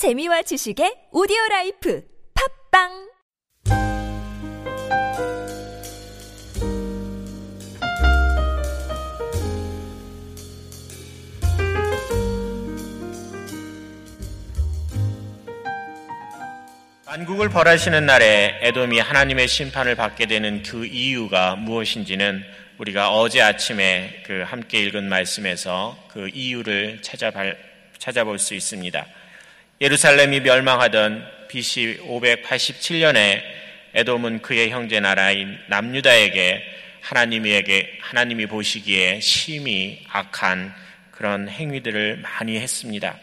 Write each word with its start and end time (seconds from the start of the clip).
재미와 0.00 0.40
지식의 0.40 1.08
오디오 1.12 1.36
life 1.50 2.02
팟빵 2.72 2.88
만국을 17.04 17.50
벌하시는 17.50 18.06
날에 18.06 18.58
에돔이 18.62 19.00
하나님의 19.00 19.48
심판을 19.48 19.96
받게 19.96 20.24
되는 20.24 20.62
그 20.62 20.86
이유가 20.86 21.56
무엇인지는 21.56 22.42
우리가 22.78 23.12
어제 23.12 23.42
아침에 23.42 24.22
그 24.24 24.44
함께 24.46 24.78
읽은 24.78 25.10
말씀에서 25.10 25.94
그 26.08 26.30
이유를 26.32 27.02
찾아볼 27.02 28.38
수 28.38 28.54
있습니다. 28.54 29.06
예루살렘이 29.82 30.40
멸망하던 30.40 31.26
BC 31.48 32.00
587년에 32.06 33.40
에돔은 33.94 34.42
그의 34.42 34.68
형제 34.68 35.00
나라인 35.00 35.58
남유다에게 35.68 36.62
하나님에게 37.00 37.98
하나님이 38.02 38.44
보시기에 38.44 39.20
심히 39.20 40.04
악한 40.10 40.74
그런 41.12 41.48
행위들을 41.48 42.18
많이 42.18 42.58
했습니다. 42.58 43.16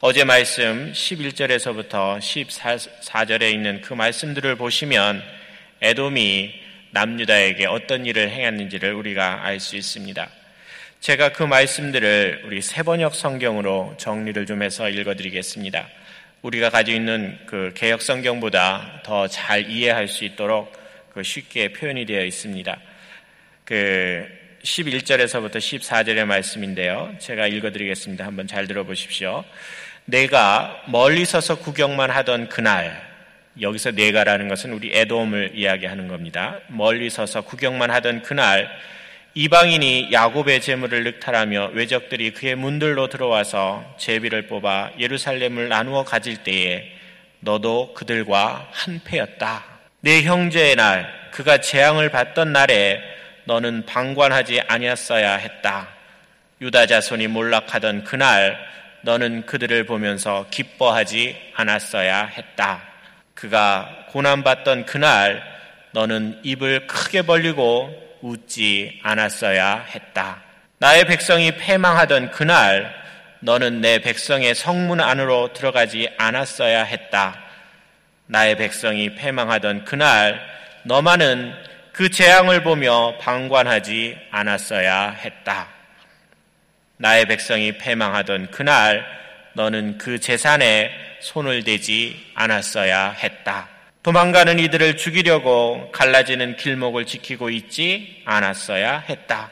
어제 0.00 0.24
말씀 0.24 0.90
11절에서부터 0.94 2.18
14절에 2.18 3.52
있는 3.52 3.82
그 3.82 3.92
말씀들을 3.92 4.56
보시면 4.56 5.22
에돔이 5.82 6.62
남유다에게 6.92 7.66
어떤 7.66 8.06
일을 8.06 8.30
행했는지를 8.30 8.94
우리가 8.94 9.44
알 9.44 9.60
수 9.60 9.76
있습니다. 9.76 10.30
제가 11.04 11.32
그 11.32 11.42
말씀들을 11.42 12.44
우리 12.46 12.62
세번역 12.62 13.14
성경으로 13.14 13.94
정리를 13.98 14.46
좀 14.46 14.62
해서 14.62 14.88
읽어드리겠습니다. 14.88 15.86
우리가 16.40 16.70
가지고 16.70 16.96
있는 16.96 17.38
그 17.44 17.72
개혁 17.74 18.00
성경보다 18.00 19.02
더 19.04 19.28
잘 19.28 19.68
이해할 19.68 20.08
수 20.08 20.24
있도록 20.24 20.72
그 21.12 21.22
쉽게 21.22 21.74
표현이 21.74 22.06
되어 22.06 22.24
있습니다. 22.24 22.80
그 23.66 24.26
11절에서부터 24.62 25.56
14절의 25.56 26.24
말씀인데요. 26.24 27.14
제가 27.18 27.48
읽어드리겠습니다. 27.48 28.24
한번 28.24 28.46
잘 28.46 28.66
들어보십시오. 28.66 29.44
내가 30.06 30.84
멀리 30.86 31.26
서서 31.26 31.58
구경만 31.58 32.10
하던 32.12 32.48
그날, 32.48 32.98
여기서 33.60 33.90
내가라는 33.90 34.48
것은 34.48 34.72
우리 34.72 34.90
에돔을 34.94 35.50
이야기하는 35.54 36.08
겁니다. 36.08 36.60
멀리 36.68 37.10
서서 37.10 37.42
구경만 37.42 37.90
하던 37.90 38.22
그날, 38.22 38.70
이방인이 39.36 40.10
야곱의 40.12 40.60
재물을 40.60 41.02
늑탈하며 41.02 41.70
외적들이 41.72 42.32
그의 42.34 42.54
문들로 42.54 43.08
들어와서 43.08 43.84
제비를 43.98 44.46
뽑아 44.46 44.92
예루살렘을 45.00 45.68
나누어 45.68 46.04
가질 46.04 46.44
때에 46.44 46.84
너도 47.40 47.94
그들과 47.94 48.68
한패였다. 48.70 49.64
내 50.02 50.22
형제의 50.22 50.76
날, 50.76 51.12
그가 51.32 51.58
재앙을 51.58 52.10
받던 52.10 52.52
날에 52.52 53.00
너는 53.46 53.86
방관하지 53.86 54.60
아니었어야 54.68 55.34
했다. 55.34 55.88
유다 56.60 56.86
자손이 56.86 57.26
몰락하던 57.26 58.04
그날 58.04 58.56
너는 59.02 59.46
그들을 59.46 59.84
보면서 59.84 60.46
기뻐하지 60.52 61.36
않았어야 61.54 62.26
했다. 62.26 62.82
그가 63.34 64.06
고난받던 64.10 64.86
그날 64.86 65.42
너는 65.90 66.38
입을 66.44 66.86
크게 66.86 67.22
벌리고 67.22 68.04
웃지 68.24 69.00
않았어야 69.02 69.84
했다. 69.94 70.42
나의 70.78 71.04
백성이 71.04 71.54
패망하던 71.56 72.30
그날 72.30 72.90
너는 73.40 73.82
내 73.82 73.98
백성의 73.98 74.54
성문 74.54 75.02
안으로 75.02 75.52
들어가지 75.52 76.08
않았어야 76.16 76.84
했다. 76.84 77.38
나의 78.26 78.56
백성이 78.56 79.14
패망하던 79.14 79.84
그날 79.84 80.40
너만은 80.84 81.52
그 81.92 82.08
재앙을 82.08 82.62
보며 82.62 83.18
방관하지 83.18 84.16
않았어야 84.30 85.10
했다. 85.10 85.68
나의 86.96 87.26
백성이 87.26 87.76
패망하던 87.76 88.50
그날 88.50 89.04
너는 89.52 89.98
그 89.98 90.18
재산에 90.18 90.90
손을 91.20 91.62
대지 91.64 92.32
않았어야 92.34 93.10
했다. 93.10 93.73
도망가는 94.04 94.58
이들을 94.58 94.98
죽이려고 94.98 95.90
갈라지는 95.90 96.56
길목을 96.56 97.06
지키고 97.06 97.48
있지 97.48 98.20
않았어야 98.26 98.98
했다. 98.98 99.50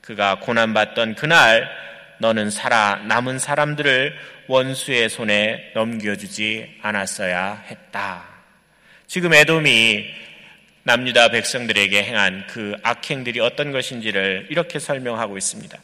그가 0.00 0.40
고난받던 0.40 1.14
그날 1.14 1.70
너는 2.18 2.50
살아 2.50 2.96
남은 3.06 3.38
사람들을 3.38 4.12
원수의 4.48 5.08
손에 5.08 5.70
넘겨주지 5.76 6.78
않았어야 6.82 7.62
했다. 7.68 8.24
지금 9.06 9.32
에돔이 9.32 10.04
남유다 10.82 11.28
백성들에게 11.28 12.02
행한 12.02 12.48
그 12.48 12.74
악행들이 12.82 13.38
어떤 13.38 13.70
것인지를 13.70 14.48
이렇게 14.50 14.80
설명하고 14.80 15.38
있습니다. 15.38 15.78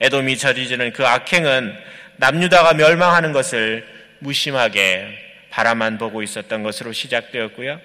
에돔이 0.00 0.38
저지르는 0.38 0.94
그 0.94 1.06
악행은 1.06 1.74
남유다가 2.16 2.72
멸망하는 2.72 3.32
것을 3.32 3.86
무심하게 4.20 5.27
바라만 5.50 5.98
보고 5.98 6.22
있었던 6.22 6.62
것으로 6.62 6.92
시작되었고요. 6.92 7.80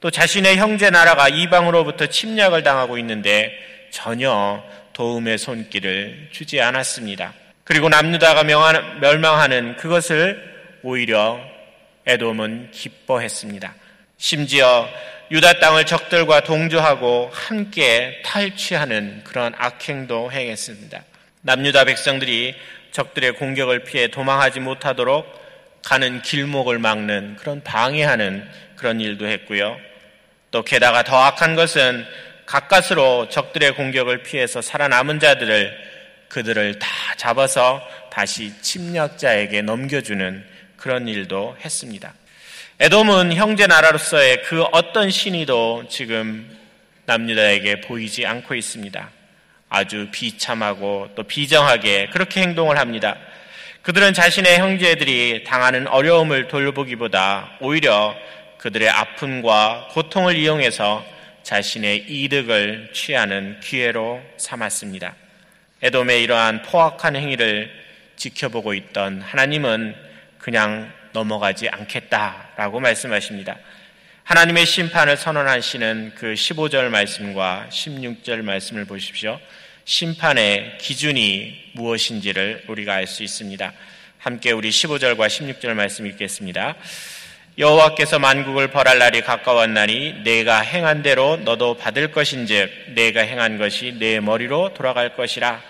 또 0.00 0.10
자신의 0.10 0.56
형제 0.56 0.90
나라가 0.90 1.28
이방으로부터 1.28 2.06
침략을 2.06 2.62
당하고 2.62 2.98
있는데 2.98 3.52
전혀 3.90 4.62
도움의 4.92 5.38
손길을 5.38 6.28
주지 6.30 6.60
않았습니다. 6.60 7.32
그리고 7.64 7.88
남유다가 7.88 8.44
멸망하는 8.44 9.76
그것을 9.76 10.42
오히려 10.82 11.40
에돔은 12.06 12.70
기뻐했습니다. 12.72 13.74
심지어 14.18 14.88
유다 15.30 15.54
땅을 15.54 15.86
적들과 15.86 16.42
동조하고 16.42 17.30
함께 17.32 18.20
탈취하는 18.24 19.22
그런 19.24 19.54
악행도 19.56 20.30
행했습니다. 20.30 21.02
남유다 21.40 21.84
백성들이 21.84 22.54
적들의 22.92 23.32
공격을 23.32 23.84
피해 23.84 24.08
도망하지 24.08 24.60
못하도록 24.60 25.43
가는 25.84 26.22
길목을 26.22 26.78
막는 26.78 27.36
그런 27.36 27.62
방해하는 27.62 28.48
그런 28.76 29.00
일도 29.00 29.26
했고요. 29.26 29.78
또 30.50 30.62
게다가 30.62 31.02
더 31.02 31.16
악한 31.18 31.56
것은 31.56 32.06
가까스로 32.46 33.28
적들의 33.28 33.74
공격을 33.74 34.22
피해서 34.22 34.60
살아남은 34.62 35.20
자들을 35.20 35.94
그들을 36.28 36.78
다 36.78 36.88
잡아서 37.16 37.86
다시 38.10 38.52
침략자에게 38.60 39.62
넘겨주는 39.62 40.44
그런 40.76 41.08
일도 41.08 41.56
했습니다. 41.64 42.12
에돔은 42.80 43.34
형제 43.34 43.66
나라로서의 43.66 44.42
그 44.42 44.62
어떤 44.72 45.10
신의도 45.10 45.86
지금 45.88 46.48
남유다에게 47.06 47.82
보이지 47.82 48.26
않고 48.26 48.54
있습니다. 48.54 49.10
아주 49.68 50.08
비참하고 50.10 51.10
또 51.14 51.22
비정하게 51.22 52.08
그렇게 52.12 52.42
행동을 52.42 52.78
합니다. 52.78 53.16
그들은 53.84 54.14
자신의 54.14 54.60
형제들이 54.60 55.44
당하는 55.44 55.86
어려움을 55.86 56.48
돌보기보다 56.48 57.58
오히려 57.60 58.16
그들의 58.56 58.88
아픔과 58.88 59.88
고통을 59.90 60.36
이용해서 60.36 61.04
자신의 61.42 62.06
이득을 62.08 62.92
취하는 62.94 63.60
기회로 63.60 64.22
삼았습니다. 64.38 65.14
에돔의 65.82 66.22
이러한 66.22 66.62
포악한 66.62 67.14
행위를 67.14 67.70
지켜보고 68.16 68.72
있던 68.72 69.20
하나님은 69.20 69.94
그냥 70.38 70.90
넘어가지 71.12 71.68
않겠다라고 71.68 72.80
말씀하십니다. 72.80 73.58
하나님의 74.22 74.64
심판을 74.64 75.18
선언하시는 75.18 76.12
그 76.14 76.32
15절 76.32 76.88
말씀과 76.88 77.66
16절 77.68 78.40
말씀을 78.40 78.86
보십시오. 78.86 79.38
심판의 79.84 80.78
기준이 80.78 81.72
무엇인지를 81.72 82.64
우리가 82.68 82.94
알 82.94 83.06
수 83.06 83.22
있습니다. 83.22 83.72
함께 84.18 84.52
우리 84.52 84.70
15절과 84.70 85.26
16절 85.26 85.74
말씀 85.74 86.06
읽겠습니다. 86.06 86.74
여호와께서 87.58 88.18
만국을 88.18 88.68
벌할 88.68 88.98
날이 88.98 89.20
가까웠나니 89.20 90.22
내가 90.24 90.60
행한 90.60 91.02
대로 91.02 91.36
너도 91.36 91.76
받을 91.76 92.10
것인즉 92.10 92.94
내가 92.94 93.20
행한 93.20 93.58
것이 93.58 93.96
내 93.98 94.20
머리로 94.20 94.72
돌아갈 94.74 95.14
것이라 95.14 95.60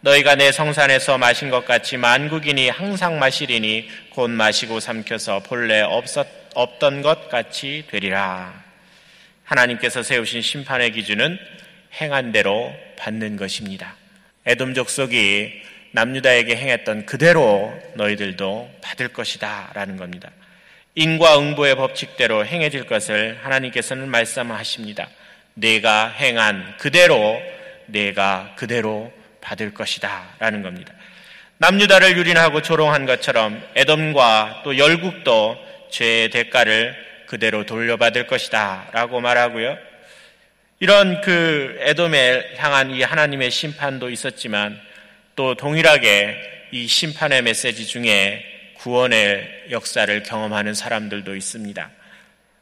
너희가 0.00 0.34
내 0.34 0.52
성산에서 0.52 1.16
마신 1.16 1.48
것 1.48 1.64
같이 1.64 1.96
만국인이 1.96 2.68
항상 2.68 3.18
마시리니 3.18 3.88
곧 4.10 4.28
마시고 4.28 4.78
삼켜서 4.78 5.40
본래 5.40 5.80
없었, 5.80 6.26
없던 6.54 7.00
것 7.00 7.30
같이 7.30 7.86
되리라. 7.90 8.62
하나님께서 9.44 10.02
세우신 10.02 10.42
심판의 10.42 10.92
기준은 10.92 11.38
행한 12.00 12.32
대로 12.32 12.74
받는 12.96 13.36
것입니다. 13.36 13.96
에돔 14.46 14.74
족속이 14.74 15.62
남유다에게 15.92 16.56
행했던 16.56 17.06
그대로 17.06 17.72
너희들도 17.94 18.70
받을 18.82 19.08
것이다 19.08 19.70
라는 19.74 19.96
겁니다. 19.96 20.30
인과응보의 20.96 21.76
법칙대로 21.76 22.44
행해질 22.44 22.86
것을 22.86 23.38
하나님께서는 23.42 24.08
말씀하십니다. 24.08 25.08
내가 25.54 26.08
행한 26.08 26.76
그대로 26.78 27.40
내가 27.86 28.54
그대로 28.56 29.12
받을 29.40 29.72
것이다 29.72 30.36
라는 30.38 30.62
겁니다. 30.62 30.92
남유다를 31.58 32.16
유린하고 32.16 32.62
조롱한 32.62 33.06
것처럼 33.06 33.62
에돔과 33.76 34.62
또 34.64 34.76
열국도 34.76 35.56
죄의 35.90 36.30
대가를 36.30 36.96
그대로 37.26 37.64
돌려받을 37.64 38.26
것이다 38.26 38.88
라고 38.92 39.20
말하고요. 39.20 39.93
이런 40.80 41.20
그 41.20 41.76
에돔에 41.80 42.56
향한 42.56 42.90
이 42.90 43.02
하나님의 43.02 43.50
심판도 43.50 44.10
있었지만 44.10 44.80
또 45.36 45.54
동일하게 45.54 46.68
이 46.72 46.88
심판의 46.88 47.42
메시지 47.42 47.86
중에 47.86 48.44
구원의 48.78 49.66
역사를 49.70 50.22
경험하는 50.24 50.74
사람들도 50.74 51.36
있습니다. 51.36 51.90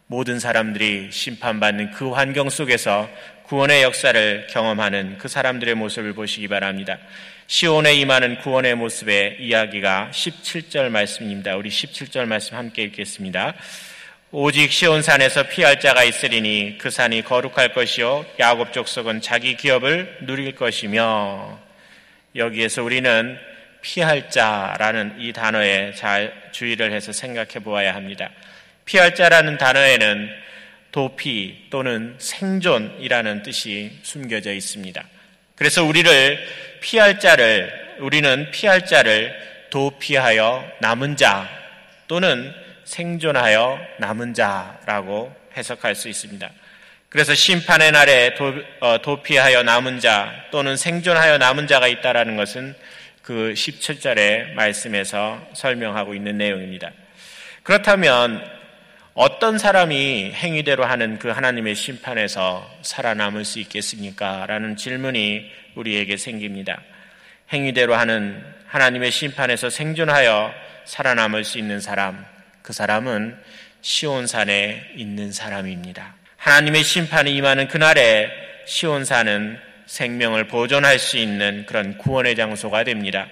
모든 0.07 0.39
사람들이 0.39 1.09
심판받는 1.11 1.93
그 1.93 2.11
환경 2.11 2.51
속에서 2.51 3.09
구원의 3.45 3.83
역사를 3.83 4.47
경험하는 4.51 5.17
그 5.17 5.29
사람들의 5.29 5.75
모습을 5.75 6.13
보시기 6.13 6.49
바랍니다. 6.49 6.99
시온에 7.47 7.95
임하는 7.95 8.39
구원의 8.41 8.75
모습의 8.75 9.39
이야기가 9.41 10.11
17절 10.13 10.91
말씀입니다. 10.91 11.57
우리 11.57 11.71
17절 11.71 12.27
말씀 12.27 12.59
함께 12.59 12.83
읽겠습니다. 12.85 13.55
오직 14.35 14.73
시온산에서 14.73 15.43
피할 15.43 15.79
자가 15.79 16.05
있으리니 16.05 16.79
그 16.79 16.89
산이 16.89 17.21
거룩할 17.21 17.75
것이요 17.75 18.25
야곱 18.39 18.73
족속은 18.73 19.21
자기 19.21 19.59
기업을 19.59 20.21
누릴 20.23 20.55
것이며 20.55 21.61
여기에서 22.35 22.83
우리는 22.83 23.39
피할 23.83 24.31
자라는 24.31 25.17
이 25.19 25.35
단어에 25.35 25.93
잘 25.93 26.33
주의를 26.51 26.93
해서 26.93 27.13
생각해 27.13 27.63
보아야 27.63 27.95
합니다. 27.95 28.31
피할 28.87 29.15
자라는 29.15 29.59
단어에는 29.59 30.31
도피 30.93 31.67
또는 31.69 32.15
생존이라는 32.17 33.43
뜻이 33.43 33.99
숨겨져 34.03 34.55
있습니다. 34.55 35.05
그래서 35.57 35.85
우리를 35.85 36.39
피할 36.81 37.21
자를 37.21 37.71
우리는 37.99 38.51
피할 38.51 38.87
자를 38.87 39.37
도피하여 39.69 40.67
남은 40.81 41.17
자 41.17 41.51
또는 42.09 42.55
생존하여 42.93 43.79
남은 43.99 44.35
자라고 44.35 45.35
해석할 45.57 45.95
수 45.95 46.11
있습니다. 46.11 46.51
그래서 47.09 47.35
심판의 47.35 47.91
날에 47.91 48.35
도, 48.35 48.53
어, 48.81 49.23
피하여 49.23 49.63
남은 49.63 50.01
자 50.01 50.31
또는 50.51 50.77
생존하여 50.77 51.39
남은 51.39 51.67
자가 51.67 51.89
있다라는 51.89 52.37
것은 52.37 52.75
그 53.23 53.55
17절의 53.57 54.53
말씀에서 54.53 55.41
설명하고 55.55 56.15
있는 56.15 56.37
내용입니다. 56.37 56.91
그렇다면 57.63 58.45
어떤 59.15 59.57
사람이 59.57 60.33
행위대로 60.35 60.85
하는 60.85 61.19
그 61.19 61.29
하나님의 61.29 61.75
심판에서 61.75 62.69
살아남을 62.83 63.47
수 63.47 63.59
있겠습니까? 63.61 64.45
라는 64.47 64.77
질문이 64.77 65.51
우리에게 65.77 66.19
생깁니다. 66.19 66.81
행위대로 67.53 67.95
하는 67.95 68.45
하나님의 68.67 69.11
심판에서 69.11 69.71
생존하여 69.71 70.53
살아남을 70.85 71.45
수 71.45 71.59
있는 71.59 71.81
사람, 71.81 72.32
그 72.73 72.75
사람은 72.75 73.37
시온산에 73.83 74.93
있는 74.97 75.31
사람입니다. 75.31 76.15
하나님의 76.39 76.83
심판이 76.83 77.37
임하는 77.37 77.69
그날에 77.69 78.31
시온산은 78.65 79.59
생명을 79.85 80.49
보존할 80.49 80.99
수 80.99 81.19
있는 81.19 81.67
그런 81.67 81.99
구원의 81.99 82.35
장소가 82.35 82.85
됩니다. 82.85 83.27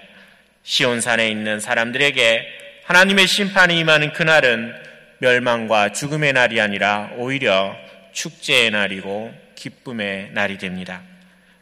시온산에 0.62 1.31
있는 1.31 1.58
사람들에게 1.58 2.48
하나님의 2.84 3.26
심판이 3.26 3.78
임하는 3.78 4.12
그날은 4.12 4.75
멸망과 5.20 5.92
죽음의 5.92 6.34
날이 6.34 6.60
아니라 6.60 7.08
오히려 7.16 7.75
축제의 8.12 8.72
날이고 8.72 9.32
기쁨의 9.54 10.32
날이 10.32 10.58
됩니다. 10.58 11.00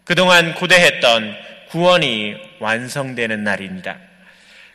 그동안 0.02 0.52
고대했던 0.54 1.36
구원이 1.68 2.34
완성되는 2.58 3.44
날입니다. 3.44 4.07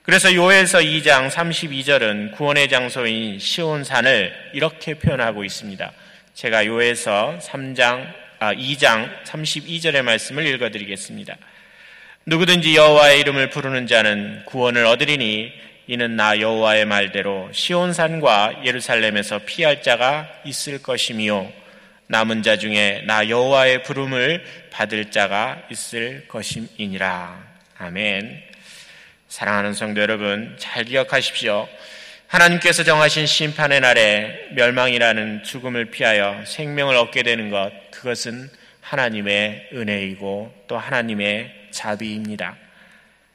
그래서 0.03 0.35
요에서 0.35 0.79
2장 0.79 1.29
32절은 1.29 2.33
구원의 2.33 2.67
장소인 2.67 3.39
시온산을 3.39 4.33
이렇게 4.51 4.95
표현하고 4.95 5.45
있습니다. 5.45 5.94
제가 6.33 6.65
요에서 6.65 7.39
3장 7.41 8.13
아 8.38 8.53
2장 8.53 9.23
32절의 9.23 10.01
말씀을 10.01 10.45
읽어 10.45 10.71
드리겠습니다. 10.71 11.38
누구든지 12.25 12.75
여호와의 12.75 13.21
이름을 13.21 13.50
부르는 13.50 13.88
자는 13.88 14.44
구원을 14.45 14.85
얻으리니 14.85 15.53
이는 15.88 16.17
나 16.17 16.38
여호와의 16.38 16.83
말대로 16.83 17.50
시온산과 17.53 18.63
예루살렘에서 18.65 19.39
피할 19.45 19.81
자가 19.81 20.27
있을 20.44 20.83
것이미요 20.83 21.50
남은 22.07 22.44
자 22.44 22.57
중에 22.57 23.03
나 23.07 23.29
여호와의 23.29 23.83
부름을 23.83 24.44
받을 24.69 25.11
자가 25.11 25.61
있을 25.71 26.27
것임이니라. 26.27 27.41
아멘. 27.77 28.52
사랑하는 29.33 29.74
성도 29.74 30.00
여러분, 30.00 30.56
잘 30.59 30.83
기억하십시오. 30.85 31.68
하나님께서 32.27 32.83
정하신 32.83 33.25
심판의 33.25 33.80
날에 33.80 34.50
멸망이라는 34.51 35.41
죽음을 35.41 35.85
피하여 35.85 36.44
생명을 36.45 36.95
얻게 36.95 37.24
되는 37.24 37.50
것, 37.50 37.71
그것은 37.89 38.47
하나님의 38.81 39.69
은혜이고 39.74 40.65
또 40.68 40.77
하나님의 40.77 41.51
자비입니다. 41.71 42.56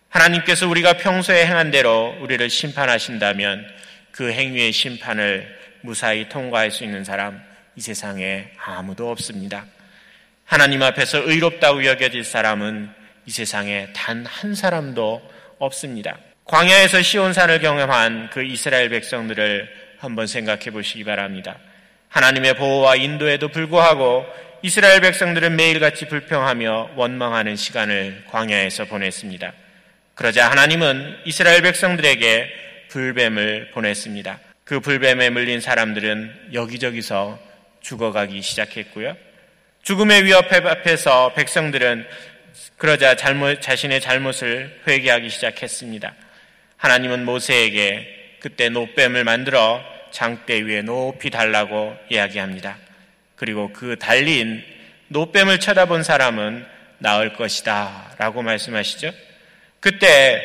하나님께서 0.08 0.68
우리가 0.68 0.98
평소에 0.98 1.44
행한 1.46 1.72
대로 1.72 2.14
우리를 2.20 2.48
심판하신다면 2.48 3.66
그 4.12 4.30
행위의 4.30 4.70
심판을 4.70 5.52
무사히 5.80 6.28
통과할 6.28 6.70
수 6.70 6.84
있는 6.84 7.02
사람 7.02 7.42
이 7.74 7.80
세상에 7.80 8.52
아무도 8.64 9.10
없습니다. 9.10 9.66
하나님 10.44 10.80
앞에서 10.80 11.28
의롭다고 11.28 11.84
여겨질 11.84 12.22
사람은 12.22 12.88
이 13.26 13.32
세상에 13.32 13.88
단 13.94 14.24
한 14.24 14.54
사람도 14.54 15.37
없습니다. 15.58 16.18
광야에서 16.44 17.02
시온산을 17.02 17.60
경험한 17.60 18.30
그 18.32 18.42
이스라엘 18.42 18.88
백성들을 18.88 19.68
한번 19.98 20.26
생각해 20.26 20.70
보시기 20.70 21.04
바랍니다. 21.04 21.58
하나님의 22.08 22.54
보호와 22.56 22.96
인도에도 22.96 23.48
불구하고 23.48 24.24
이스라엘 24.62 25.00
백성들은 25.00 25.56
매일같이 25.56 26.08
불평하며 26.08 26.90
원망하는 26.96 27.56
시간을 27.56 28.24
광야에서 28.30 28.86
보냈습니다. 28.86 29.52
그러자 30.14 30.50
하나님은 30.50 31.18
이스라엘 31.26 31.62
백성들에게 31.62 32.52
불뱀을 32.88 33.70
보냈습니다. 33.72 34.40
그 34.64 34.80
불뱀에 34.80 35.30
물린 35.30 35.60
사람들은 35.60 36.50
여기저기서 36.54 37.38
죽어가기 37.80 38.42
시작했고요. 38.42 39.16
죽음의 39.82 40.24
위협 40.24 40.52
앞에서 40.52 41.32
백성들은 41.34 42.06
그러자 42.76 43.16
잘못, 43.16 43.60
자신의 43.60 44.00
잘못을 44.00 44.80
회개하기 44.86 45.30
시작했습니다. 45.30 46.14
하나님은 46.76 47.24
모세에게 47.24 48.36
그때 48.40 48.68
노뱀을 48.68 49.24
만들어 49.24 49.82
장대 50.10 50.60
위에 50.60 50.82
높이 50.82 51.30
달라고 51.30 51.96
이야기합니다. 52.08 52.78
그리고 53.36 53.72
그 53.72 53.96
달린 53.98 54.62
노뱀을 55.08 55.60
쳐다본 55.60 56.02
사람은 56.02 56.66
나을 56.98 57.34
것이다 57.34 58.14
라고 58.18 58.42
말씀하시죠. 58.42 59.12
그때 59.80 60.42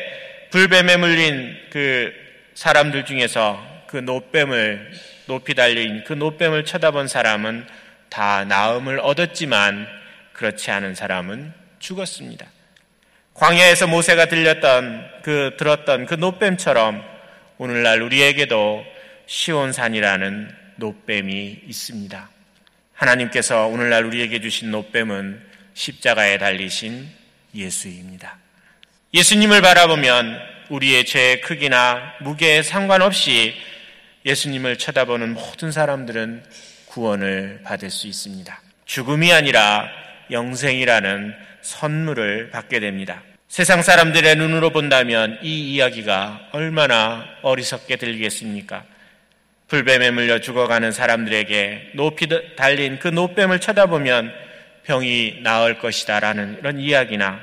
불뱀에 0.50 0.96
물린 0.96 1.56
그 1.70 2.12
사람들 2.54 3.04
중에서 3.04 3.84
그 3.88 3.96
노뱀을 3.96 4.92
높이 5.26 5.54
달린 5.54 6.04
그 6.04 6.12
노뱀을 6.12 6.64
쳐다본 6.64 7.08
사람은 7.08 7.66
다 8.08 8.44
나음을 8.44 9.00
얻었지만 9.00 9.88
그렇지 10.32 10.70
않은 10.70 10.94
사람은 10.94 11.52
죽었습니다. 11.84 12.46
광야에서 13.34 13.86
모세가 13.86 14.26
들렸던 14.26 15.20
그 15.22 15.54
들었던 15.58 16.06
그 16.06 16.14
노뱀처럼 16.14 17.02
오늘날 17.58 18.00
우리에게도 18.00 18.84
시온산이라는 19.26 20.50
노뱀이 20.76 21.60
있습니다. 21.66 22.30
하나님께서 22.94 23.66
오늘날 23.66 24.04
우리에게 24.04 24.40
주신 24.40 24.70
노뱀은 24.70 25.42
십자가에 25.74 26.38
달리신 26.38 27.08
예수입니다. 27.54 28.38
예수님을 29.12 29.60
바라보면 29.60 30.40
우리의 30.70 31.04
죄의 31.04 31.40
크기나 31.42 32.14
무게에 32.20 32.62
상관없이 32.62 33.54
예수님을 34.24 34.78
쳐다보는 34.78 35.34
모든 35.34 35.70
사람들은 35.70 36.44
구원을 36.86 37.60
받을 37.62 37.90
수 37.90 38.06
있습니다. 38.06 38.62
죽음이 38.86 39.32
아니라 39.32 39.88
영생이라는 40.30 41.34
선물을 41.64 42.50
받게 42.50 42.78
됩니다. 42.78 43.22
세상 43.48 43.82
사람들의 43.82 44.36
눈으로 44.36 44.70
본다면 44.70 45.38
이 45.42 45.74
이야기가 45.74 46.50
얼마나 46.52 47.26
어리석게 47.42 47.96
들리겠습니까? 47.96 48.84
불뱀에 49.68 50.10
물려 50.10 50.40
죽어가는 50.40 50.92
사람들에게 50.92 51.92
높이 51.94 52.28
달린 52.56 52.98
그 52.98 53.08
노뱀을 53.08 53.60
쳐다보면 53.60 54.32
병이 54.84 55.40
나을 55.42 55.78
것이다 55.78 56.20
라는 56.20 56.58
이런 56.58 56.78
이야기나 56.78 57.40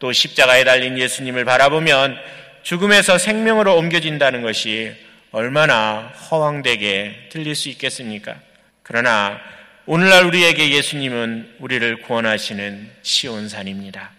또 0.00 0.12
십자가에 0.12 0.64
달린 0.64 0.98
예수님을 0.98 1.44
바라보면 1.44 2.18
죽음에서 2.62 3.18
생명으로 3.18 3.76
옮겨진다는 3.76 4.42
것이 4.42 4.94
얼마나 5.30 6.12
허황되게 6.30 7.28
들릴 7.30 7.54
수 7.54 7.68
있겠습니까? 7.68 8.36
그러나 8.82 9.40
오늘날 9.86 10.24
우리에게 10.24 10.70
예수님은 10.70 11.56
우리를 11.58 12.00
구원하시는 12.00 12.90
시온산입니다. 13.02 14.12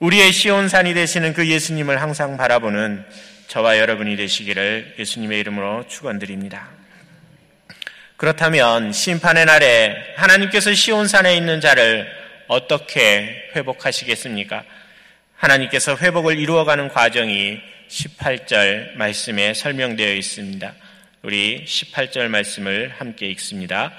우리의 0.00 0.34
시온산이 0.34 0.92
되시는 0.92 1.32
그 1.32 1.48
예수님을 1.48 2.02
항상 2.02 2.36
바라보는 2.36 3.02
저와 3.48 3.78
여러분이 3.78 4.16
되시기를 4.16 4.96
예수님의 4.98 5.40
이름으로 5.40 5.86
축원드립니다. 5.88 6.68
그렇다면 8.18 8.92
심판의 8.92 9.46
날에 9.46 9.96
하나님께서 10.16 10.74
시온산에 10.74 11.34
있는 11.34 11.62
자를 11.62 12.06
어떻게 12.46 13.50
회복하시겠습니까? 13.56 14.62
하나님께서 15.36 15.96
회복을 15.96 16.38
이루어가는 16.38 16.88
과정이 16.88 17.62
18절 17.88 18.96
말씀에 18.96 19.54
설명되어 19.54 20.12
있습니다. 20.12 20.74
우리 21.22 21.64
18절 21.64 22.28
말씀을 22.28 22.92
함께 22.98 23.24
읽습니다. 23.30 23.94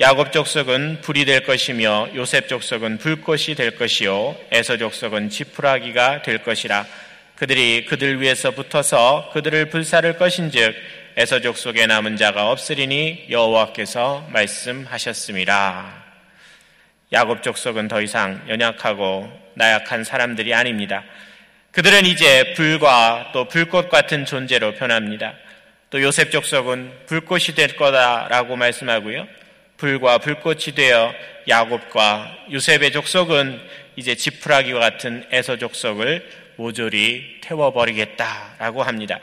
야곱 0.00 0.32
족속은 0.32 1.02
불이 1.02 1.26
될 1.26 1.44
것이며 1.44 2.08
요셉 2.14 2.48
족속은 2.48 2.96
불꽃이 2.96 3.54
될 3.54 3.76
것이요 3.76 4.34
에서 4.50 4.78
족속은 4.78 5.28
지푸라기가 5.28 6.22
될 6.22 6.42
것이라 6.42 6.86
그들이 7.34 7.84
그들 7.84 8.18
위에서 8.22 8.52
붙어서 8.52 9.28
그들을 9.34 9.68
불사를 9.68 10.16
것인즉 10.16 10.74
에서 11.18 11.42
족 11.42 11.58
속에 11.58 11.84
남은 11.84 12.16
자가 12.16 12.50
없으리니 12.50 13.26
여호와께서 13.28 14.26
말씀하셨습니다. 14.30 16.02
야곱 17.12 17.42
족속은 17.42 17.88
더 17.88 18.00
이상 18.00 18.42
연약하고 18.48 19.30
나약한 19.52 20.04
사람들이 20.04 20.54
아닙니다. 20.54 21.04
그들은 21.72 22.06
이제 22.06 22.54
불과 22.54 23.28
또 23.34 23.48
불꽃 23.48 23.90
같은 23.90 24.24
존재로 24.24 24.76
변합니다. 24.76 25.34
또 25.90 26.00
요셉 26.00 26.30
족속은 26.30 26.90
불꽃이 27.04 27.54
될 27.54 27.76
거다라고 27.76 28.56
말씀하고요. 28.56 29.26
불과 29.80 30.18
불꽃이 30.18 30.74
되어 30.76 31.14
야곱과 31.48 32.48
요셉의 32.52 32.92
족속은 32.92 33.58
이제 33.96 34.14
지푸라기와 34.14 34.78
같은 34.78 35.24
에서 35.30 35.56
족속을 35.56 36.28
모조리 36.56 37.38
태워버리겠다라고 37.40 38.82
합니다. 38.82 39.18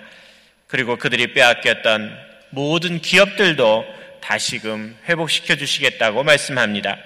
그리고 0.66 0.96
그들이 0.96 1.34
빼앗겼던 1.34 2.18
모든 2.50 3.00
기업들도 3.00 3.86
다시금 4.20 4.98
회복시켜 5.08 5.56
주시겠다고 5.58 6.24
말씀합니다. 6.24 6.98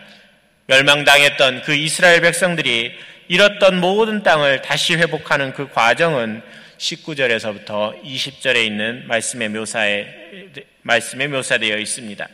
멸망당했던 0.68 1.64
그 1.64 1.76
이스라엘 1.76 2.22
백성들이 2.22 2.98
잃었던 3.28 3.82
모든 3.82 4.24
땅을 4.24 4.62
다시 4.62 4.96
회복하는 4.96 5.52
그 5.52 5.68
과정은 5.70 6.42
19절에서부터 6.78 8.02
20절에 8.02 8.66
있는 8.66 9.06
말씀의 9.08 9.50
묘사에 9.50 10.08
말씀에 10.84 11.28
묘사되어 11.28 11.78
있습니다. 11.78 12.30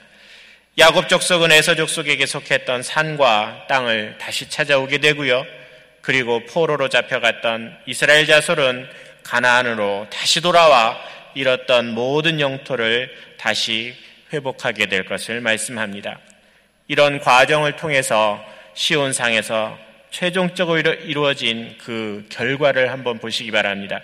야곱 0.79 1.09
족속은 1.09 1.51
에서 1.51 1.73
족속에게 1.73 2.27
속했던 2.27 2.83
산과 2.83 3.65
땅을 3.67 4.19
다시 4.19 4.47
찾아오게 4.47 4.99
되고요. 4.99 5.43
그리고 6.01 6.45
포로로 6.45 6.87
잡혀갔던 6.87 7.75
이스라엘 7.87 8.27
자손은 8.27 8.87
가나안으로 9.23 10.05
다시 10.11 10.39
돌아와 10.39 10.95
잃었던 11.33 11.95
모든 11.95 12.39
영토를 12.39 13.11
다시 13.39 13.95
회복하게 14.31 14.85
될 14.85 15.05
것을 15.05 15.41
말씀합니다. 15.41 16.19
이런 16.87 17.21
과정을 17.21 17.75
통해서 17.75 18.45
시온상에서 18.75 19.79
최종적으로 20.11 20.93
이루어진 20.93 21.75
그 21.83 22.23
결과를 22.29 22.91
한번 22.91 23.17
보시기 23.17 23.49
바랍니다. 23.49 23.99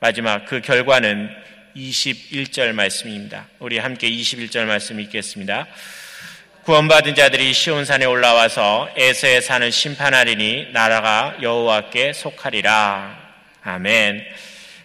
마지막 0.00 0.46
그 0.46 0.62
결과는 0.62 1.28
21절 1.76 2.72
말씀입니다. 2.72 3.48
우리 3.58 3.76
함께 3.76 4.10
21절 4.10 4.64
말씀 4.64 4.98
읽겠습니다. 4.98 5.66
구원받은 6.66 7.14
자들이 7.14 7.52
시온산에 7.52 8.06
올라와서 8.06 8.88
에서에 8.96 9.40
사는 9.40 9.70
심판하리니 9.70 10.70
나라가 10.72 11.36
여호와께 11.40 12.12
속하리라. 12.12 13.16
아멘. 13.62 14.26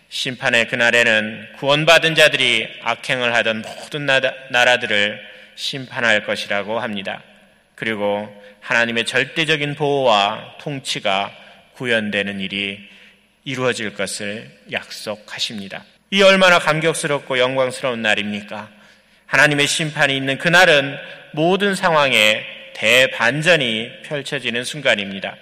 심판의 0.08 0.68
그날에는 0.68 1.54
구원받은 1.58 2.14
자들이 2.14 2.68
악행을 2.84 3.34
하던 3.34 3.64
모든 3.64 4.06
나라들을 4.06 5.20
심판할 5.56 6.24
것이라고 6.24 6.80
합니다. 6.80 7.24
그리고 7.74 8.32
하나님의 8.60 9.06
절대적인 9.06 9.74
보호와 9.74 10.58
통치가 10.60 11.36
구현되는 11.74 12.42
일이 12.42 12.78
이루어질 13.44 13.96
것을 13.96 14.52
약속하십니다. 14.72 15.84
이 16.12 16.22
얼마나 16.22 16.60
감격스럽고 16.60 17.40
영광스러운 17.40 18.04
날입니까? 18.04 18.70
하나님의 19.26 19.66
심판이 19.66 20.16
있는 20.16 20.38
그날은 20.38 21.21
모든 21.34 21.76
상황에 21.76 22.46
대반전이 22.74 24.02
펼쳐지는 24.04 24.64
순간입니다. 24.64 25.36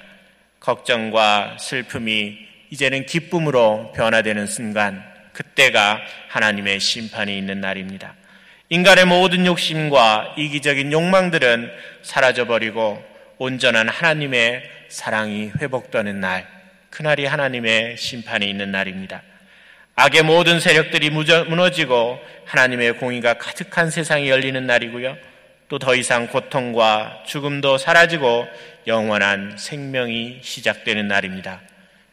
걱정과 0.60 1.58
슬픔이 1.60 2.38
이제는 2.70 3.06
기쁨으로 3.06 3.92
변화되는 3.96 4.46
순간, 4.46 5.04
그때가 5.34 6.02
하나님의 6.28 6.80
심판이 6.80 7.38
있는 7.38 7.62
날입니다. 7.62 8.16
인간의 8.70 9.06
모든 9.06 9.46
욕심과 9.46 10.36
이기적인 10.38 10.92
욕망들은 10.92 11.72
사라져버리고 12.04 13.04
온전한 13.38 13.90
하나님의 13.90 14.64
사랑이 14.90 15.52
회복되는 15.60 16.20
날, 16.20 16.46
그날이 16.90 17.26
하나님의 17.26 17.98
심판이 17.98 18.48
있는 18.48 18.72
날입니다. 18.72 19.24
악의 19.96 20.24
모든 20.24 20.60
세력들이 20.60 21.10
무너지고 21.10 22.20
하나님의 22.46 22.94
공의가 22.98 23.36
가득한 23.36 23.90
세상이 23.90 24.30
열리는 24.30 24.66
날이고요. 24.66 25.18
또 25.70 25.78
더 25.78 25.96
이상 25.96 26.28
고통과 26.28 27.24
죽음도 27.28 27.78
사라지고 27.78 28.48
영원한 28.88 29.56
생명이 29.56 30.40
시작되는 30.42 31.08
날입니다. 31.08 31.62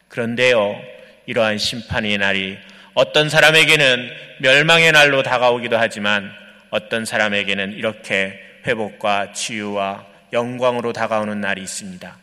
그런데요, 0.09 0.79
이러한 1.25 1.57
심판의 1.57 2.19
날이 2.19 2.59
어떤 2.93 3.31
사람에게는 3.31 4.11
멸망의 4.41 4.93
날로 4.93 5.23
다가오기도 5.23 5.79
하지만 5.79 6.31
어떤 6.69 7.07
사람에게는 7.07 7.73
이렇게 7.73 8.39
회복과 8.67 9.33
치유와 9.33 10.05
영광으로 10.35 10.93
다가오는 10.93 11.41
날이 11.41 11.63
있습니다. 11.63 12.17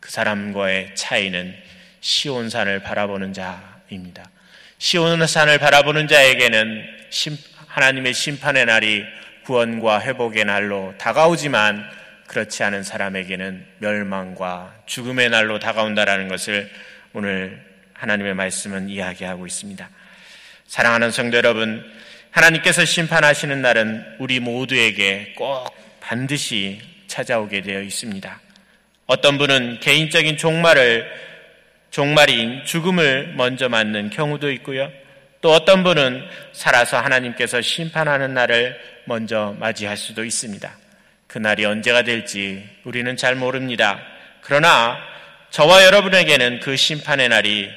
그 0.00 0.10
사람과의 0.10 0.96
차이는 0.96 1.54
시온산을 2.00 2.80
바라보는 2.80 3.32
자입니다. 3.32 4.28
시온산을 4.78 5.58
바라보는 5.58 6.08
자에게는 6.08 6.84
하나님의 7.68 8.14
심판의 8.14 8.66
날이 8.66 9.04
구원과 9.44 10.00
회복의 10.00 10.44
날로 10.44 10.94
다가오지만 10.98 11.84
그렇지 12.26 12.62
않은 12.64 12.82
사람에게는 12.82 13.66
멸망과 13.78 14.74
죽음의 14.86 15.30
날로 15.30 15.58
다가온다라는 15.58 16.28
것을 16.28 16.70
오늘 17.12 17.62
하나님의 17.94 18.34
말씀은 18.34 18.88
이야기하고 18.88 19.46
있습니다. 19.46 19.88
사랑하는 20.66 21.10
성도 21.10 21.36
여러분, 21.36 21.84
하나님께서 22.30 22.84
심판하시는 22.84 23.60
날은 23.60 24.16
우리 24.18 24.40
모두에게 24.40 25.34
꼭 25.36 25.68
반드시 26.00 26.80
찾아오게 27.06 27.60
되어 27.60 27.82
있습니다. 27.82 28.40
어떤 29.06 29.36
분은 29.36 29.80
개인적인 29.80 30.38
종말을 30.38 31.06
종말인 31.90 32.64
죽음을 32.64 33.34
먼저 33.36 33.68
맞는 33.68 34.08
경우도 34.08 34.50
있고요. 34.52 34.90
또 35.42 35.52
어떤 35.52 35.82
분은 35.82 36.24
살아서 36.52 36.98
하나님께서 36.98 37.60
심판하는 37.60 38.32
날을 38.32 38.80
먼저 39.04 39.54
맞이할 39.58 39.96
수도 39.96 40.24
있습니다. 40.24 40.72
그 41.26 41.38
날이 41.38 41.64
언제가 41.64 42.02
될지 42.02 42.64
우리는 42.84 43.16
잘 43.16 43.34
모릅니다. 43.34 44.00
그러나 44.40 44.96
저와 45.50 45.84
여러분에게는 45.84 46.60
그 46.60 46.76
심판의 46.76 47.28
날이 47.28 47.68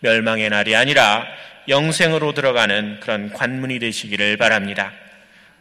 멸망의 0.00 0.50
날이 0.50 0.76
아니라 0.76 1.26
영생으로 1.68 2.34
들어가는 2.34 3.00
그런 3.00 3.32
관문이 3.32 3.78
되시기를 3.78 4.36
바랍니다. 4.36 4.92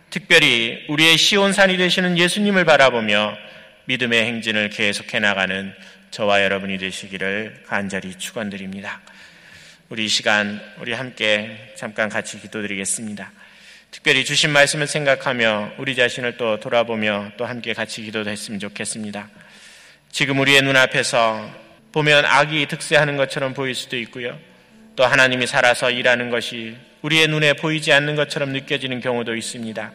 특별히 0.10 0.86
우리의 0.90 1.18
시온산이 1.18 1.78
되시는 1.78 2.18
예수님을 2.18 2.66
바라보며 2.66 3.38
믿음의 3.86 4.26
행진을 4.26 4.70
계속해 4.70 5.20
나가는 5.20 5.74
저와 6.12 6.44
여러분이 6.44 6.78
되시기를 6.78 7.64
간절히 7.66 8.14
축원드립니다. 8.16 9.02
우리 9.88 10.08
시간 10.08 10.60
우리 10.80 10.94
함께 10.94 11.74
잠깐 11.76 12.10
같이 12.10 12.40
기도드리겠습니다. 12.42 13.32
특별히 13.92 14.26
주신 14.26 14.50
말씀을 14.50 14.88
생각하며 14.88 15.74
우리 15.78 15.96
자신을 15.96 16.38
또 16.38 16.60
돌아보며 16.60 17.34
또 17.38 17.46
함께 17.46 17.74
같이 17.74 18.02
기도도 18.02 18.32
했으면 18.32 18.60
좋겠습니다. 18.60 19.30
지금 20.12 20.40
우리의 20.40 20.64
눈앞에서 20.64 21.52
보면 21.92 22.26
악이 22.26 22.66
득세하는 22.66 23.16
것처럼 23.16 23.54
보일 23.54 23.76
수도 23.76 23.96
있고요. 23.98 24.40
또 24.96 25.06
하나님이 25.06 25.46
살아서 25.46 25.92
일하는 25.92 26.32
것이 26.32 26.76
우리의 27.04 27.28
눈에 27.28 27.54
보이지 27.54 27.94
않는 27.94 28.16
것처럼 28.16 28.54
느껴지는 28.54 29.02
경우도 29.02 29.36
있습니다. 29.36 29.92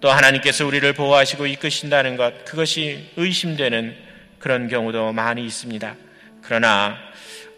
또 0.00 0.10
하나님께서 0.10 0.64
우리를 0.66 0.90
보호하시고 0.94 1.46
이끄신다는 1.48 2.16
것, 2.16 2.46
그것이 2.46 3.10
의심되는 3.16 3.94
그런 4.38 4.68
경우도 4.68 5.12
많이 5.12 5.44
있습니다. 5.44 6.07
그러나 6.48 6.96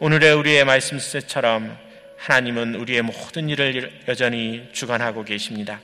오늘의 0.01 0.35
우리의 0.35 0.65
말씀처럼 0.65 1.79
하나님은 2.17 2.75
우리의 2.75 3.03
모든 3.03 3.49
일을 3.49 3.89
여전히 4.09 4.69
주관하고 4.73 5.25
계십니다. 5.25 5.81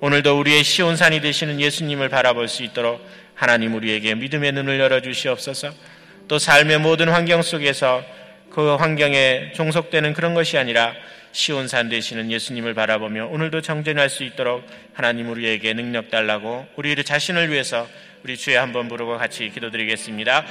오늘도 0.00 0.40
우리의 0.40 0.64
시온산이 0.64 1.20
되시는 1.20 1.60
예수님을 1.60 2.08
바라볼 2.08 2.48
수 2.48 2.64
있도록 2.64 3.00
하나님 3.36 3.76
우리에게 3.76 4.16
믿음의 4.16 4.50
눈을 4.50 4.80
열어 4.80 5.00
주시옵소서 5.00 5.70
또 6.26 6.40
삶의 6.40 6.78
모든 6.80 7.10
환경 7.10 7.42
속에서 7.42 8.02
그 8.52 8.76
환경에 8.76 9.52
종속되는 9.52 10.12
그런 10.12 10.34
것이 10.34 10.58
아니라 10.58 10.94
시온산 11.32 11.88
되시는 11.88 12.30
예수님을 12.30 12.74
바라보며 12.74 13.28
오늘도 13.28 13.62
정전할 13.62 14.10
수 14.10 14.24
있도록 14.24 14.66
하나님 14.92 15.30
우리에게 15.30 15.72
능력 15.72 16.10
달라고 16.10 16.66
우리 16.76 16.94
자신을 17.02 17.50
위해서 17.50 17.88
우리 18.22 18.36
주에 18.36 18.56
한번 18.56 18.88
부르고 18.88 19.16
같이 19.16 19.48
기도드리겠습니다. 19.48 20.44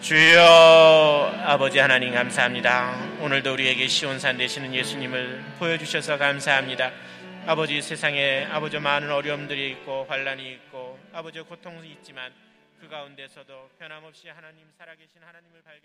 주여 0.00 1.42
아버지 1.44 1.80
하나님 1.80 2.14
감사합니다. 2.14 3.18
오늘도 3.20 3.52
우리에게 3.52 3.88
시온산 3.88 4.36
되시는 4.38 4.72
예수님을 4.72 5.42
보여주셔서 5.58 6.18
감사합니다. 6.18 6.92
아버지 7.46 7.82
세상에 7.82 8.46
아버지 8.48 8.78
많은 8.78 9.10
어려움들이 9.10 9.70
있고 9.72 10.06
환란이 10.08 10.52
있고 10.52 11.00
아버지 11.12 11.40
고통이 11.40 11.90
있지만 11.98 12.32
그 12.80 12.88
가운데서도 12.88 13.70
변함없이 13.78 14.28
하나님 14.28 14.64
살아계신 14.78 15.20
하나님을 15.20 15.62
발견 15.64 15.70